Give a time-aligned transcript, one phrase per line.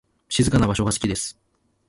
[0.29, 1.37] 静かな場所が好きです。